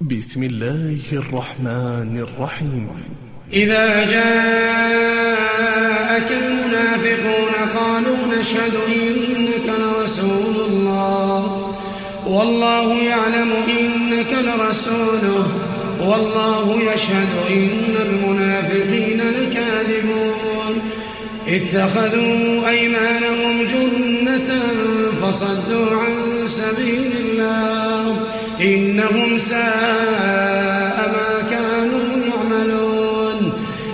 بسم 0.00 0.42
الله 0.42 0.98
الرحمن 1.12 2.26
الرحيم. 2.28 2.88
إذا 3.52 4.10
جاءك 4.10 4.32
المنافقون 6.32 7.52
قالوا 7.78 8.16
نشهد 8.40 8.74
إنك 8.88 9.68
لرسول 9.78 10.56
الله. 10.68 11.72
والله 12.26 13.02
يعلم 13.02 13.50
إنك 13.80 14.32
لرسوله. 14.32 15.46
والله 16.00 16.80
يشهد 16.94 17.28
إن 17.50 17.96
المنافقين 18.06 19.20
لكاذبون. 19.20 20.80
اتخذوا 21.48 22.68
أيمانهم 22.68 23.66
جنة 23.66 24.50
فصدوا 25.22 25.90
عن 25.96 26.46
سبيل 26.46 27.12
الله. 27.20 28.07
إنهم 28.60 29.38
ساء 29.38 30.98
ما 31.14 31.50
كانوا 31.50 32.08
يعملون. 32.26 33.52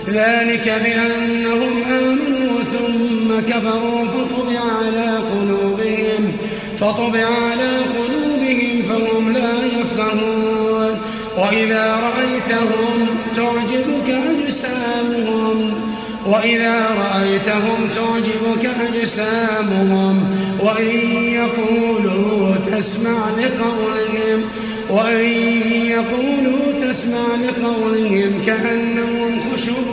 ذلك 0.09 0.81
بأنهم 0.83 1.83
آمنوا 1.83 2.61
ثم 2.73 3.49
كفروا 3.49 4.05
فطبع 4.05 4.59
على 4.59 5.17
قلوبهم 5.17 6.31
فطبع 6.79 7.25
على 7.25 7.77
قلوبهم 7.97 8.81
فهم 8.89 9.33
لا 9.33 9.53
يفقهون. 9.79 10.95
وإذا 11.37 11.95
رأيتهم 11.95 13.07
تعجبك 13.35 14.09
أجسامهم 14.09 15.73
وإذا 16.25 16.77
رأيتهم 17.03 17.89
تعجبك 17.95 18.65
أجسامهم 18.87 20.15
وإن 20.59 20.95
يقولوا 21.23 22.55
تسمع 22.55 23.29
لقولهم 23.29 24.04
وإن 24.95 25.61
يقولوا 25.71 26.71
تسمع 26.81 27.25
لقولهم 27.43 28.43
كأنهم 28.45 29.41
خشب 29.53 29.87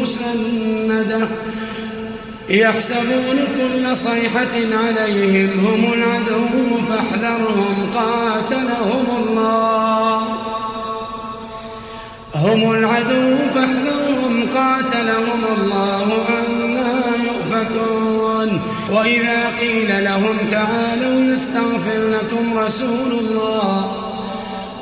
مسندة. 0.00 1.28
يحسبون 2.48 3.38
كل 3.58 3.96
صيحة 3.96 4.54
عليهم 4.84 5.50
هم 5.66 5.92
العدو 5.92 6.78
فاحذرهم 6.88 7.90
قاتلهم 7.94 9.06
الله. 9.22 10.22
هم 12.34 12.70
العدو 12.70 13.36
فاحذرهم 13.54 14.48
قاتلهم 14.54 15.40
الله 15.56 16.06
أنا 16.38 16.92
يؤفكون. 17.24 18.60
وإذا 18.92 19.50
قيل 19.60 20.04
لهم 20.04 20.36
تعالوا 20.50 21.34
يستغفر 21.34 22.00
لكم 22.08 22.58
رسول 22.58 23.12
الله 23.20 24.07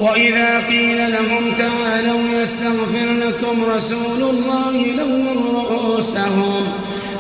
وإذا 0.01 0.67
قيل 0.69 1.13
لهم 1.13 1.53
تعالوا 1.59 2.21
يستغفر 2.43 3.09
لكم 3.27 3.65
رسول 3.65 4.23
الله 4.31 4.87
لووا 4.97 5.63
رؤوسهم 5.63 6.67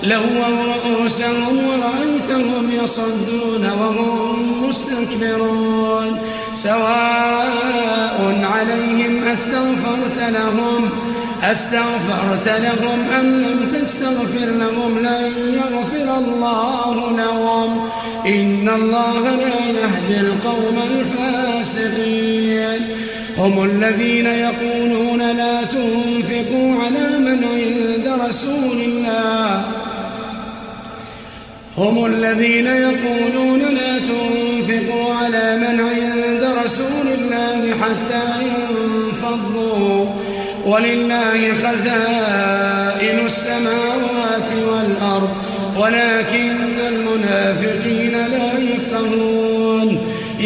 لووا 0.02 0.74
رؤوسهم 0.74 1.58
ورأيتهم 1.66 2.70
يصدون 2.84 3.70
وهم 3.80 4.64
مستكبرون. 4.68 6.18
سواء 6.54 8.48
عليهم 8.52 9.24
أستغفرت 9.24 10.18
لهم 10.28 10.90
أستغفرت 11.42 12.48
لهم 12.48 13.10
أم 13.20 13.26
لم 13.26 13.70
تستغفر 13.80 14.46
لهم 14.46 14.98
لن 14.98 15.32
يغفر 15.54 16.18
الله 16.18 17.16
لهم. 17.16 17.88
إن 18.26 18.68
الله 18.68 19.20
لا 19.30 19.65
يهدي 20.06 20.20
القوم 20.20 20.78
الفاسقين. 20.90 22.80
هم 23.38 23.64
الذين 23.64 24.26
يقولون 24.26 25.18
لا 25.18 25.64
تنفقوا 25.64 26.82
على 26.82 27.18
من 27.18 27.44
عند 27.44 28.20
رسول 28.28 28.80
الله. 28.88 29.62
هم 31.78 32.06
الذين 32.06 32.66
يقولون 32.66 33.60
لا 33.60 33.98
تنفقوا 33.98 35.14
على 35.14 35.56
من 35.56 35.80
عند 35.80 36.44
رسول 36.64 37.06
الله 37.18 37.74
حتى 37.82 38.26
ينفضوا. 38.42 40.06
ولله 40.66 41.54
خزائن 41.64 43.26
السماوات 43.26 44.50
والأرض 44.68 45.30
ولكن 45.76 46.80
المنافقين 46.88 48.12
لا 48.12 48.52
يفقهون. 48.58 49.55